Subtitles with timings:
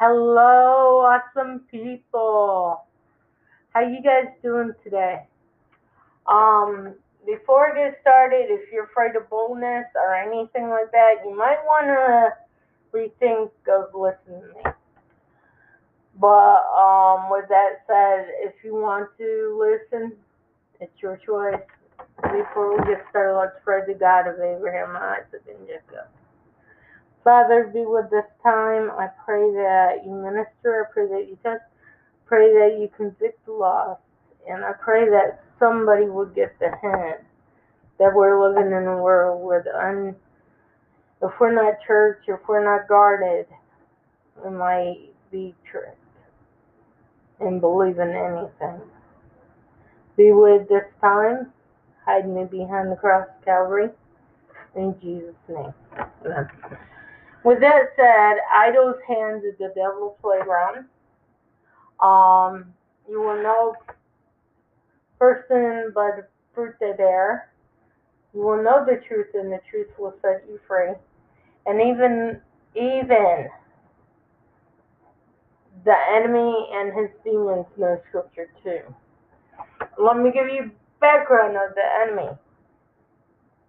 [0.00, 2.84] Hello, awesome people.
[3.74, 5.26] How you guys doing today?
[6.28, 6.94] Um,
[7.26, 11.58] before I get started, if you're afraid of boldness or anything like that, you might
[11.64, 12.30] want to
[12.96, 14.72] rethink of listening to me.
[16.20, 20.12] But um, with that said, if you want to listen,
[20.80, 21.58] it's your choice.
[22.22, 26.06] Before we get started, let's pray to God of Abraham, Isaac, and Jacob.
[27.28, 28.90] Father, be with this time.
[28.90, 30.88] I pray that you minister.
[30.88, 31.60] I pray that you touch.
[32.24, 34.00] Pray that you convict the lost.
[34.48, 37.20] And I pray that somebody would get the hint
[37.98, 40.16] that we're living in a world with un.
[41.20, 43.44] If we're not church, if we're not guarded,
[44.42, 45.98] we might be tricked
[47.40, 48.80] and believe in anything.
[50.16, 51.52] Be with this time.
[52.06, 53.90] Hide me behind the cross of Calvary.
[54.74, 55.74] In Jesus' name.
[56.24, 56.48] Amen.
[57.44, 60.86] With that said, idols hands is the devil's playground.
[62.00, 62.72] Um,
[63.08, 63.74] you will know
[65.18, 67.50] person by the fruit they bear.
[68.34, 70.92] You will know the truth, and the truth will set you free.
[71.66, 72.40] And even
[72.74, 73.48] even
[75.84, 78.80] the enemy and his demons know scripture too.
[79.98, 82.36] Let me give you background of the enemy.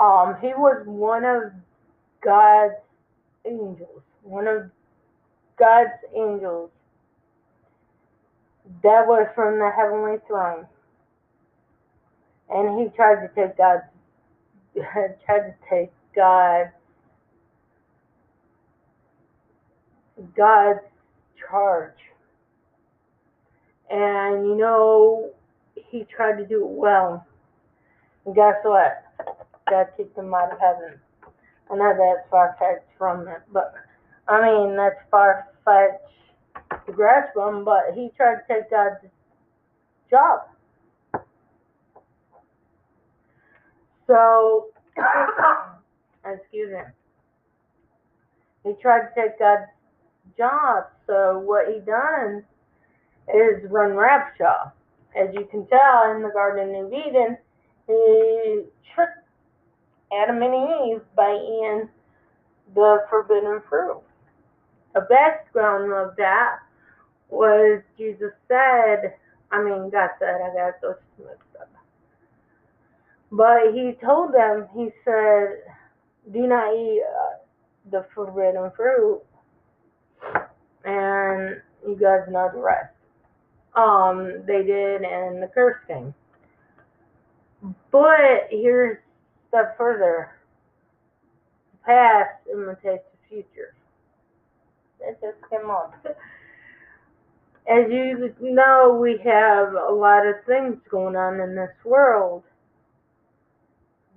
[0.00, 1.52] Um, he was one of
[2.24, 2.74] God's
[3.46, 4.70] angels, one of
[5.58, 6.70] God's angels
[8.82, 10.66] that was from the heavenly throne.
[12.50, 13.82] And he tried to take God's
[14.74, 16.70] tried to take God's
[20.36, 20.80] God's
[21.48, 21.92] charge.
[23.90, 25.30] And you know,
[25.74, 27.26] he tried to do it well.
[28.26, 29.04] And guess what?
[29.70, 31.00] God kicked him out of heaven.
[31.70, 33.74] I know that's far fetched from it, but
[34.26, 39.04] I mean that's far fetched to grasp him, but he tried to take God's
[40.10, 40.40] job.
[44.06, 44.68] So
[46.24, 46.80] excuse me.
[48.64, 49.70] He tried to take God's
[50.36, 50.84] job.
[51.06, 52.44] So what he done
[53.34, 54.72] is run rapture.
[55.16, 57.38] As you can tell in the Garden of Eden,
[57.86, 58.64] he
[58.94, 59.27] tricked
[60.12, 61.88] Adam and Eve by eating
[62.74, 64.02] the forbidden fruit.
[64.94, 66.58] The background of that
[67.28, 69.14] was Jesus said,
[69.50, 71.70] I mean, God said, I got those mixed up.
[73.30, 75.62] But he told them, he said,
[76.32, 77.36] do not eat uh,
[77.90, 79.22] the forbidden fruit.
[80.84, 82.94] And you guys know the rest.
[83.74, 86.14] Um, they did, and the curse came.
[87.90, 89.07] But here's a
[89.48, 90.36] step further.
[91.72, 93.74] The past imitates the future.
[95.00, 95.94] That just came up.
[97.68, 102.42] As you know, we have a lot of things going on in this world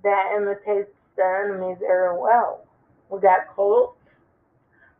[0.02, 2.64] that imitates the enemy very well.
[3.10, 3.98] We got cults.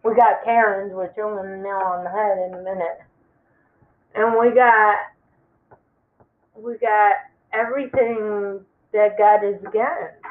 [0.04, 3.00] We got Karens, which I'm going to nail on the head in a minute.
[4.14, 4.96] And we got,
[6.56, 7.14] we got
[7.52, 8.60] everything
[8.92, 10.21] that God is against.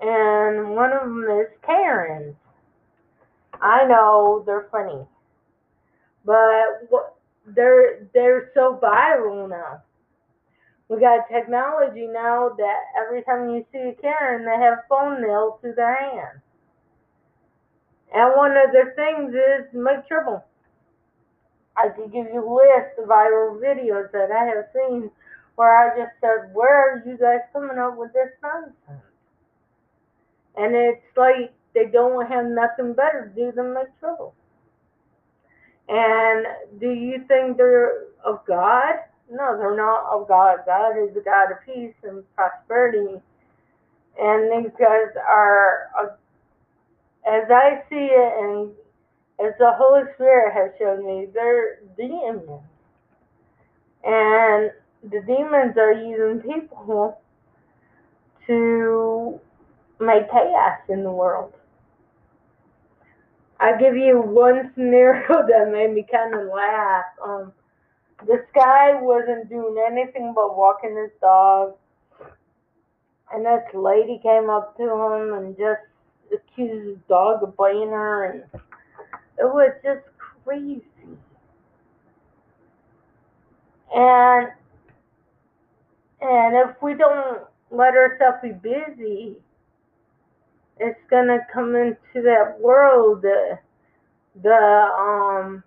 [0.00, 2.36] And one of them is Karens.
[3.60, 5.06] I know they're funny,
[6.24, 6.90] but
[7.46, 9.82] they're they're so viral now.
[10.88, 15.60] We got technology now that every time you see a Karen, they have phone nailed
[15.62, 16.40] to their hand.
[18.14, 20.44] And one of the things is make trouble.
[21.76, 25.10] I could give you a list of viral videos that I have seen
[25.56, 29.04] where I just said, Where are you guys coming up with this nonsense?
[30.56, 34.34] And it's like they don't have nothing better to do than make trouble.
[35.88, 36.46] And
[36.80, 38.94] do you think they're of God?
[39.30, 40.60] No, they're not of God.
[40.66, 43.20] God is the God of peace and prosperity.
[44.18, 46.16] And these guys are,
[47.26, 48.70] as I see it, and
[49.44, 52.62] as the Holy Spirit has shown me, they're demons.
[54.02, 54.70] And
[55.02, 57.20] the demons are using people
[58.46, 59.40] to
[60.00, 61.52] make chaos in the world.
[63.58, 67.04] I'll give you one scenario that made me kind of laugh.
[67.24, 67.52] Um,
[68.26, 71.74] this guy wasn't doing anything but walking his dog,
[73.32, 75.80] and this lady came up to him and just
[76.32, 78.44] accused his dog of biting her, and
[79.38, 80.04] it was just
[80.44, 80.82] crazy.
[83.94, 84.48] And
[86.20, 89.36] and if we don't let ourselves be busy,
[90.78, 93.56] it's gonna come into that world uh,
[94.42, 95.62] the um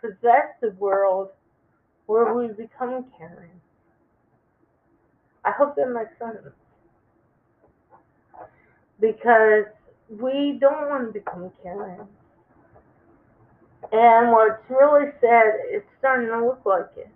[0.00, 1.30] possessive world
[2.06, 3.60] where we become Karen.
[5.44, 6.54] I hope that makes sense.
[9.00, 9.66] Because
[10.08, 12.06] we don't want to become Karen.
[13.92, 17.08] And what's really sad, it's starting to look like it.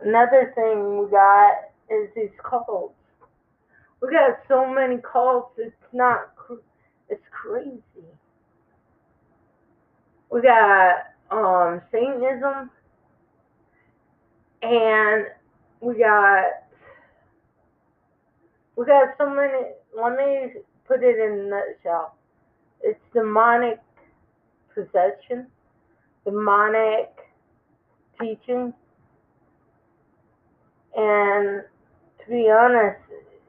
[0.00, 1.52] Another thing we got
[1.90, 2.97] is these cults.
[4.00, 6.32] We got so many cults, it's not,
[7.08, 7.82] it's crazy.
[10.30, 10.96] We got
[11.30, 12.70] um, Satanism,
[14.62, 15.26] and
[15.80, 16.44] we got
[18.76, 19.72] we got so many.
[20.00, 22.14] Let me put it in a nutshell.
[22.82, 23.80] It's demonic
[24.74, 25.46] possession,
[26.24, 27.10] demonic
[28.20, 28.72] teaching,
[30.96, 31.62] and
[32.18, 33.00] to be honest,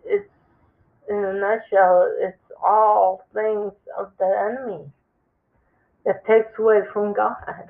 [0.06, 0.30] it's
[1.10, 4.86] in a nutshell, it's all things of the enemy
[6.06, 7.70] that takes away from God.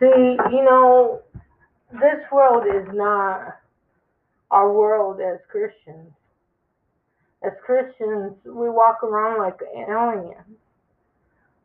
[0.00, 1.22] See, you know,
[1.92, 3.58] this world is not
[4.50, 6.12] our world as Christians.
[7.44, 10.58] As Christians, we walk around like aliens.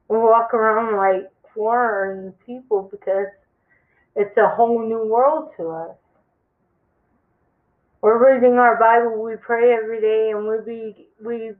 [0.10, 3.28] We walk around like foreign people because
[4.16, 5.96] it's a whole new world to us.
[8.02, 11.52] We're reading our Bible, we pray every day, and we be we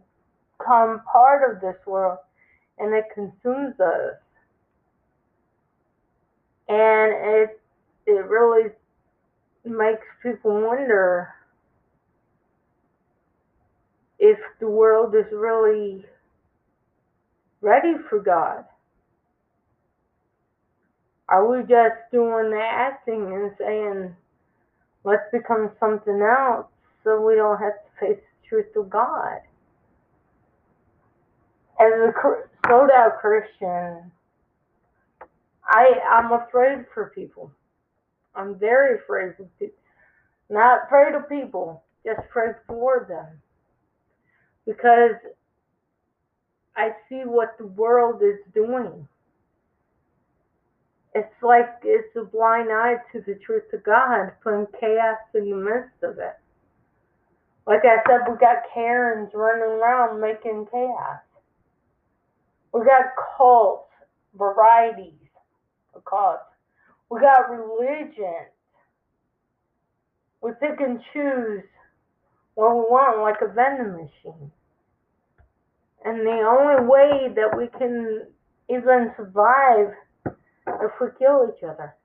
[0.58, 2.20] become part of this world,
[2.78, 4.16] and it consumes us.
[6.70, 7.62] And it
[8.06, 8.72] it really
[9.66, 11.30] makes people wonder
[14.20, 16.06] if the world is really
[17.62, 18.66] ready for God.
[21.28, 24.16] Are we just doing the acting and saying,
[25.04, 26.68] let's become something else
[27.04, 29.40] so we don't have to face the truth of God?
[31.80, 32.14] As a
[32.68, 34.12] sold out Christian,
[35.66, 37.52] I, I'm afraid for people.
[38.36, 39.76] I'm very afraid of people.
[40.50, 43.42] Not afraid of people, just afraid for them.
[44.66, 45.16] Because
[46.76, 49.08] I see what the world is doing.
[51.16, 55.56] It's like it's a blind eye to the truth of God, putting chaos in the
[55.56, 56.38] midst of it.
[57.66, 61.20] Like I said, we got Karens running around making chaos.
[62.74, 63.06] We got
[63.38, 63.90] cults,
[64.36, 65.14] varieties
[65.96, 66.44] of cults.
[67.10, 68.46] We got religion.
[70.42, 71.64] We pick and choose
[72.54, 74.52] what we want, like a vending machine.
[76.06, 78.28] And the only way that we can
[78.70, 79.94] even survive
[80.82, 81.96] if we kill each other.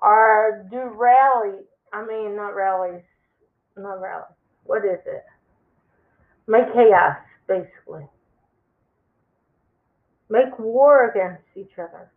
[0.00, 1.60] Or do rally,
[1.92, 3.02] I mean, not rallies,
[3.76, 4.34] not rallies.
[4.64, 5.24] What is it?
[6.46, 8.06] Make chaos, basically.
[10.28, 12.10] Make war against each other.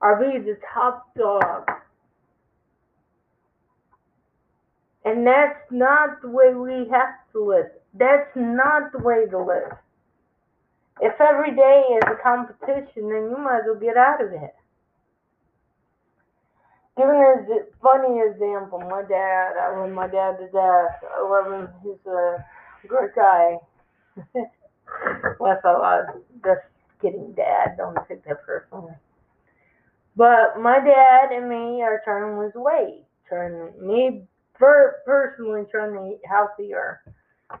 [0.00, 1.70] Or be the top dog.
[5.04, 7.66] And that's not the way we have to live.
[7.94, 9.76] That's not the way to live.
[11.00, 14.54] If every day is a competition, then you might as well get out of it.
[16.96, 21.00] Giving a funny example, my dad, uh, I love my dad to death.
[21.10, 21.68] I love him.
[21.82, 22.44] He's a
[22.86, 23.56] great guy.
[25.40, 26.60] well, I was just
[27.00, 27.76] kidding, Dad.
[27.78, 28.92] Don't take that personally.
[30.16, 33.04] But my dad and me are trying to lose weight.
[33.26, 37.00] Trying me per- personally trying to eat healthier.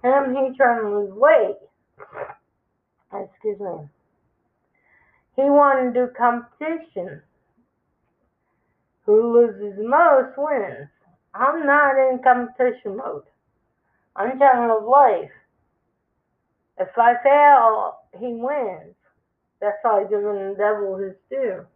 [0.02, 1.56] Him, he trying to lose weight.
[3.14, 3.88] Excuse me.
[5.36, 7.22] He wanted to do competition.
[9.06, 10.88] Who loses most wins.
[11.34, 13.24] I'm not in competition mode.
[14.16, 15.30] I'm trying live life.
[16.78, 18.94] If I fail, he wins.
[19.60, 21.66] That's why giving the devil his due.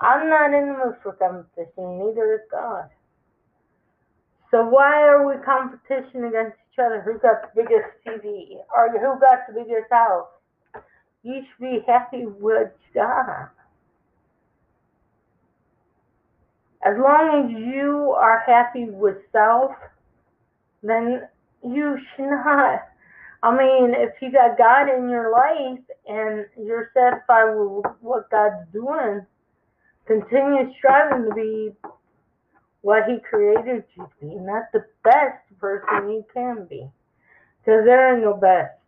[0.00, 2.90] I'm not in the mood for competition, neither is God.
[4.54, 7.02] So why are we competition against each other?
[7.04, 8.58] Who got the biggest TV?
[8.72, 10.28] Or who got the biggest house?
[11.24, 13.48] You should be happy with God.
[16.86, 19.72] As long as you are happy with self,
[20.84, 21.26] then
[21.64, 22.82] you should not.
[23.42, 28.70] I mean, if you got God in your life and you're satisfied with what God's
[28.72, 29.26] doing,
[30.06, 31.72] continue striving to be
[32.84, 36.86] what he created you to be, not the best person you can be.
[37.60, 38.78] Because there ain't no best.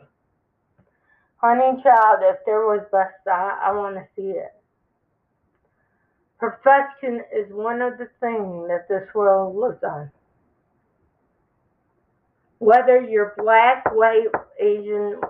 [1.39, 4.53] Honey child, if there was best, I, I want to see it.
[6.39, 10.11] Perfection is one of the things that this world lives on.
[12.59, 14.29] Whether you're black, white,
[14.61, 15.21] Asian,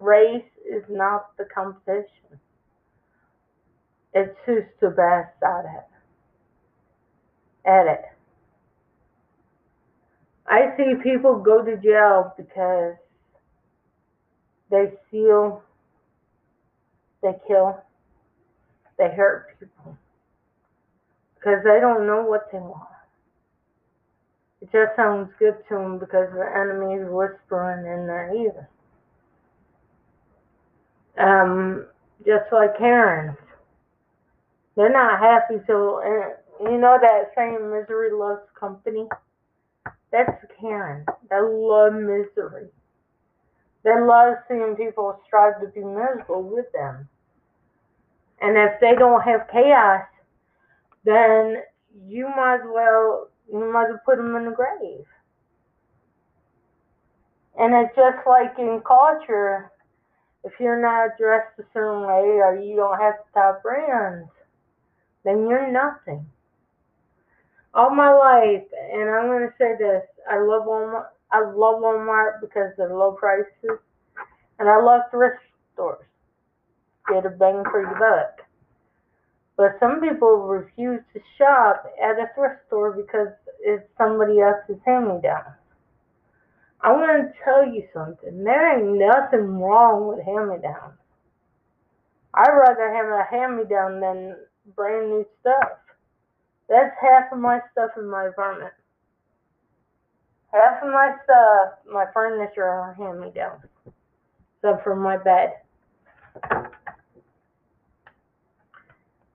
[0.00, 2.40] race is not the competition.
[4.12, 5.99] It's who's the best at it.
[7.70, 8.04] At it.
[10.48, 12.94] I see people go to jail because
[14.72, 15.62] they steal,
[17.22, 17.80] they kill,
[18.98, 19.96] they hurt people
[21.36, 22.88] because they don't know what they want.
[24.60, 28.68] It just sounds good to them because the enemy is whispering in their ear.
[31.18, 31.86] Um,
[32.26, 33.38] just like Karens.
[34.76, 36.00] They're not happy till,
[36.60, 39.06] you know that saying, misery loves company?
[40.12, 41.06] That's Karen.
[41.28, 42.68] They love misery.
[43.84, 47.08] They love seeing people strive to be miserable with them.
[48.40, 50.04] And if they don't have chaos,
[51.04, 51.62] then
[52.06, 55.04] you might as well you might as well put them in the grave.
[57.58, 59.70] And it's just like in culture,
[60.44, 64.30] if you're not dressed a certain way or you don't have top brands,
[65.24, 66.26] then you're nothing.
[67.72, 71.06] All my life, and I'm gonna say this, I love Walmart.
[71.32, 73.78] I love Walmart because they're low prices,
[74.58, 75.42] and I love thrift
[75.74, 76.04] stores.
[77.08, 78.44] Get a bang for your buck.
[79.56, 83.28] But some people refuse to shop at a thrift store because
[83.60, 85.44] it's somebody else's hand-me-down.
[86.80, 88.42] I want to tell you something.
[88.42, 90.98] There ain't nothing wrong with hand-me-downs.
[92.34, 94.36] I'd rather have a hand-me-down than
[94.74, 95.78] brand new stuff.
[96.70, 98.72] That's half of my stuff in my apartment.
[100.52, 103.64] Half of my stuff, my furniture are hand-me-downs,
[104.56, 105.54] except for my bed.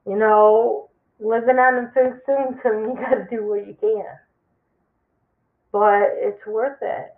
[0.08, 0.90] You know,
[1.20, 4.06] living on a fixed income, you gotta do what you can.
[5.74, 7.14] But it's worth it.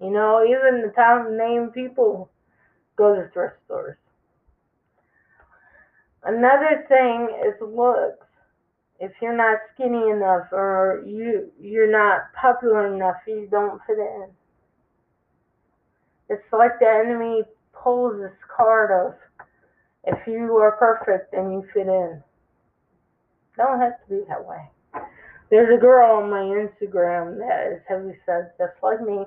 [0.00, 2.30] You know, even the top name people
[2.96, 3.98] go to thrift stores.
[6.22, 8.23] Another thing is looks.
[9.00, 14.28] If you're not skinny enough or you you're not popular enough, you don't fit in.
[16.28, 19.14] It's like the enemy pulls this card of
[20.04, 22.22] if you are perfect, then you fit in.
[23.56, 24.70] Don't have to be that way.
[25.50, 29.24] There's a girl on my Instagram that is heavy set just like me,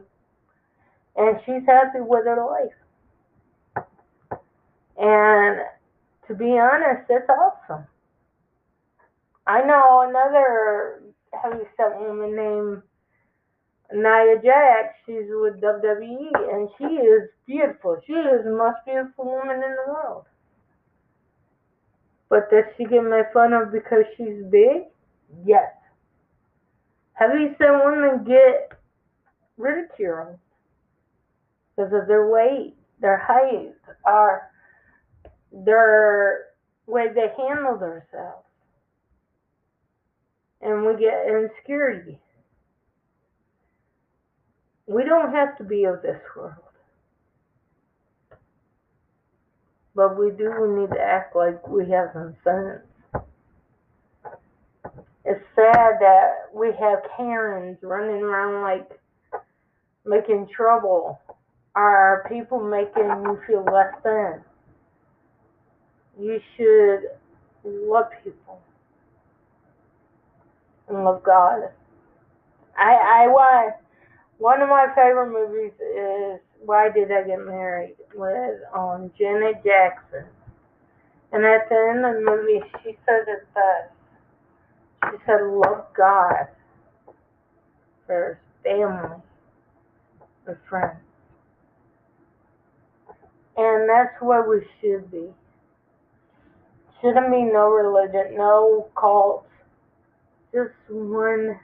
[1.16, 3.86] and she's happy with her life.
[4.98, 5.60] And
[6.28, 7.86] to be honest, that's awesome.
[9.48, 11.02] I know another
[11.32, 12.82] heavy set woman named
[13.94, 14.96] Nia Jax.
[15.06, 17.98] She's with WWE, and she is beautiful.
[18.06, 20.26] She is the most beautiful woman in the world.
[22.30, 24.84] But does she get made fun of because she's big?
[25.46, 25.72] Yes.
[27.18, 28.74] Seen women get
[29.58, 30.38] ridiculed
[31.76, 33.74] because of their weight, their height,
[34.06, 34.52] or
[35.54, 36.48] their
[36.86, 38.47] way they handle themselves?
[40.62, 42.20] And we get insecurity.
[44.88, 46.54] We don't have to be of this world.
[49.94, 52.84] But we do need to act like we have some sense.
[55.26, 59.00] It's sad that we have Karens running around like
[60.06, 61.20] making trouble.
[61.76, 64.42] Are people making you feel less than?
[66.18, 67.10] You should
[67.64, 68.62] love people
[70.88, 71.70] and love God.
[72.78, 73.76] I I want
[74.38, 80.26] one of my favorite movies is Why Did I Get Married with um, Janet Jackson.
[81.32, 83.92] And at the end of the movie, she said it best.
[85.12, 86.48] She said, love God
[88.06, 89.18] first, family,
[90.48, 91.00] and friends.
[93.58, 95.28] And that's what we should be.
[97.02, 99.47] Shouldn't be no religion, no cult,
[100.54, 101.60] just one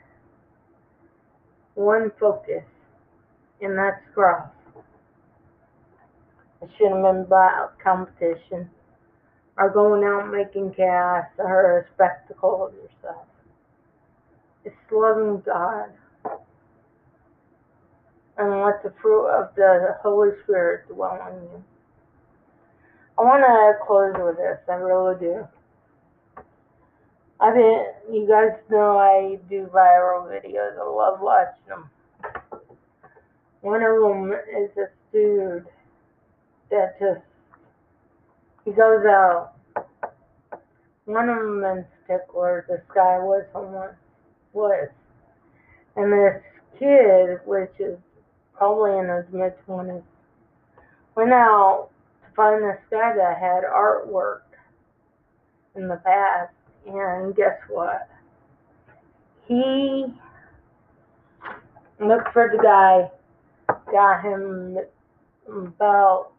[1.75, 2.63] one focus,
[3.61, 4.49] and that's growth.
[6.61, 8.69] It shouldn't have been about competition
[9.57, 13.25] or going out making chaos or a spectacle of yourself.
[14.65, 15.89] It's loving God
[18.37, 21.63] and let the fruit of the Holy Spirit dwell on you.
[23.17, 24.57] I want to close with this.
[24.67, 25.47] I really do.
[27.43, 30.79] I mean, you guys know I do viral videos.
[30.79, 31.89] I love watching them.
[33.59, 35.65] One of them is this dude
[36.71, 37.19] that just,
[38.63, 39.55] he goes out.
[41.03, 43.89] One of them in particular, this guy was someone,
[44.53, 44.87] was.
[45.97, 46.41] And this
[46.79, 47.99] kid, which is
[48.55, 50.01] probably in his mid 20s,
[51.17, 51.89] went out
[52.21, 54.43] to find this guy that had artwork
[55.75, 56.53] in the past,
[56.87, 58.09] and guess what?
[59.47, 60.05] He
[61.99, 63.09] looked for the guy,
[63.91, 64.77] got him
[65.47, 66.31] about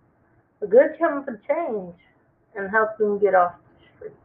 [0.63, 1.95] a good chunk of change,
[2.57, 4.17] and helped him get off the street.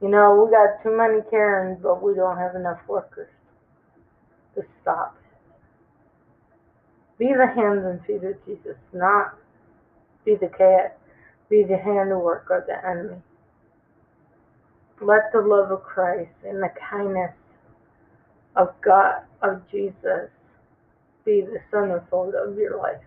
[0.00, 3.30] You know, we got too many Karens, but we don't have enough workers
[4.54, 5.16] to stop.
[7.18, 9.34] Be the hands and feet of Jesus, not
[10.24, 10.98] be the cat,
[11.48, 13.22] be the handiwork of the enemy.
[15.00, 17.32] Let the love of Christ and the kindness
[18.56, 20.30] of God, of Jesus,
[21.24, 23.00] be the centerfold of your life.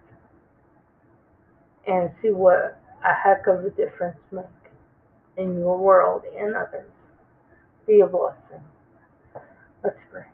[1.88, 4.46] And see what a heck of a difference make
[5.38, 6.90] in your world and others.
[7.86, 8.64] Be a blessing.
[9.84, 10.26] Let's pray.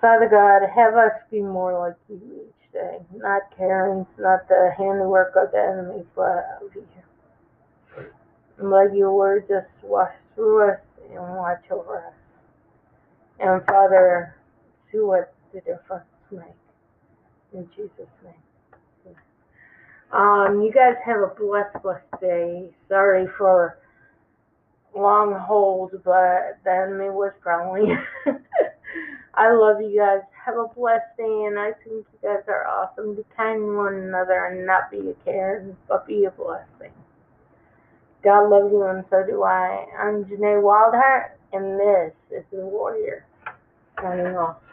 [0.00, 2.98] Father God, have us be more like you each day.
[3.14, 7.03] Not Karen's, not the handiwork of the enemy, but of you.
[8.58, 10.80] Let your word just wash through us
[11.10, 12.12] and watch over us.
[13.40, 14.36] And Father,
[14.90, 16.44] see what the difference make.
[17.52, 18.34] In Jesus' name.
[20.12, 22.70] Um, you guys have a blessed, blessed day.
[22.88, 23.78] Sorry for
[24.94, 27.98] long hold, but the enemy was prowling.
[29.34, 30.20] I love you guys.
[30.46, 33.16] Have a blessed day, and I think you guys are awesome.
[33.16, 36.92] Be kind to one another and not be a Karen, but be a blessing.
[38.24, 39.86] God loves you, and so do I.
[40.00, 43.26] I'm Janae Wildheart, and this is The Warrior.
[44.00, 44.63] Signing off.